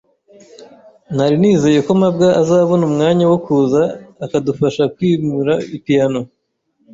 Nari 1.15 1.35
nizeye 1.41 1.79
ko 1.87 1.91
mabwa 2.01 2.27
azabona 2.41 2.83
umwanya 2.89 3.23
wo 3.31 3.37
kuza 3.45 3.81
akadufasha 4.25 4.83
kwimura 4.95 5.53
piyano. 5.83 6.21